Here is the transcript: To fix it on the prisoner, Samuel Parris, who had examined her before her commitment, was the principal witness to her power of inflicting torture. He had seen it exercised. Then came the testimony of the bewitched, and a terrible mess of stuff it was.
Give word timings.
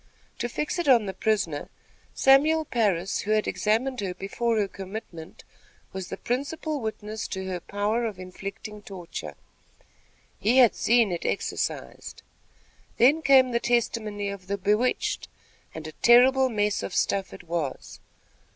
To 0.39 0.49
fix 0.49 0.79
it 0.79 0.87
on 0.87 1.05
the 1.05 1.13
prisoner, 1.13 1.69
Samuel 2.15 2.65
Parris, 2.65 3.19
who 3.19 3.31
had 3.33 3.47
examined 3.47 3.99
her 4.01 4.15
before 4.15 4.57
her 4.57 4.67
commitment, 4.67 5.43
was 5.93 6.09
the 6.09 6.17
principal 6.17 6.79
witness 6.81 7.27
to 7.27 7.45
her 7.45 7.59
power 7.59 8.05
of 8.07 8.17
inflicting 8.17 8.81
torture. 8.81 9.35
He 10.39 10.57
had 10.57 10.73
seen 10.73 11.11
it 11.11 11.23
exercised. 11.23 12.23
Then 12.97 13.21
came 13.21 13.51
the 13.51 13.59
testimony 13.59 14.29
of 14.29 14.47
the 14.47 14.57
bewitched, 14.57 15.27
and 15.75 15.85
a 15.85 15.91
terrible 15.91 16.49
mess 16.49 16.81
of 16.81 16.95
stuff 16.95 17.31
it 17.31 17.43
was. 17.43 17.99